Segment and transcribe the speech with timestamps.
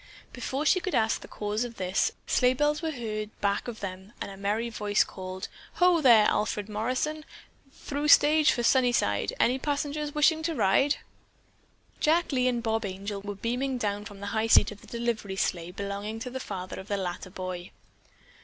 [0.33, 4.13] Before she could ask the cause of this, sleigh bells were heard back of them
[4.19, 7.23] and a merry voice called: "Ho there, Alfred Morrison!
[7.71, 9.33] Through stage for Sunnyside!
[9.39, 10.95] Any passengers wish to ride?"
[11.99, 15.35] Jack Lee and Bob Angel were beaming down from the high seat of a delivery
[15.35, 17.69] sleigh belonging to the father of the latter boy.